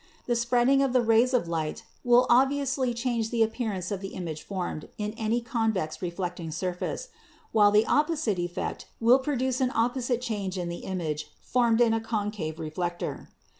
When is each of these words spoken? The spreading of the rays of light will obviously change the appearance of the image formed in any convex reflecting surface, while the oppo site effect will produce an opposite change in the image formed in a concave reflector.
The 0.25 0.35
spreading 0.35 0.81
of 0.81 0.93
the 0.93 1.01
rays 1.03 1.31
of 1.31 1.47
light 1.47 1.83
will 2.03 2.25
obviously 2.27 2.91
change 2.91 3.29
the 3.29 3.43
appearance 3.43 3.91
of 3.91 4.01
the 4.01 4.15
image 4.15 4.41
formed 4.41 4.89
in 4.97 5.13
any 5.15 5.41
convex 5.41 6.01
reflecting 6.01 6.49
surface, 6.49 7.09
while 7.51 7.69
the 7.69 7.85
oppo 7.87 8.17
site 8.17 8.39
effect 8.39 8.87
will 8.99 9.19
produce 9.19 9.61
an 9.61 9.71
opposite 9.75 10.19
change 10.19 10.57
in 10.57 10.69
the 10.69 10.77
image 10.89 11.27
formed 11.39 11.81
in 11.81 11.93
a 11.93 12.01
concave 12.01 12.57
reflector. 12.57 13.29